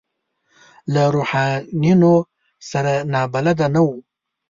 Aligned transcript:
له 0.93 1.03
روحانیونو 1.15 2.13
سره 2.71 2.93
نابلده 3.13 3.67
نه 3.75 3.81
وو. 3.85 3.95